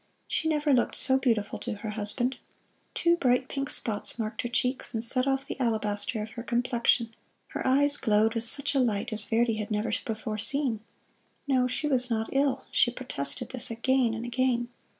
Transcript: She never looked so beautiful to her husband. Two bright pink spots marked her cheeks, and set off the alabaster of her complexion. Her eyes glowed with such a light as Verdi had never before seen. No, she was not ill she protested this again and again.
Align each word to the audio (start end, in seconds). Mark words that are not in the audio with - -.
She 0.27 0.47
never 0.49 0.73
looked 0.73 0.95
so 0.95 1.19
beautiful 1.19 1.59
to 1.59 1.73
her 1.75 1.91
husband. 1.91 2.39
Two 2.95 3.17
bright 3.17 3.47
pink 3.47 3.69
spots 3.69 4.17
marked 4.17 4.41
her 4.41 4.49
cheeks, 4.49 4.95
and 4.95 5.03
set 5.03 5.27
off 5.27 5.45
the 5.45 5.59
alabaster 5.59 6.23
of 6.23 6.31
her 6.31 6.41
complexion. 6.41 7.13
Her 7.49 7.67
eyes 7.67 7.97
glowed 7.97 8.33
with 8.33 8.43
such 8.43 8.73
a 8.73 8.79
light 8.79 9.13
as 9.13 9.25
Verdi 9.25 9.57
had 9.57 9.69
never 9.69 9.91
before 10.03 10.39
seen. 10.39 10.79
No, 11.47 11.67
she 11.67 11.87
was 11.87 12.09
not 12.09 12.29
ill 12.31 12.65
she 12.71 12.89
protested 12.89 13.49
this 13.49 13.69
again 13.69 14.15
and 14.15 14.25
again. 14.25 14.69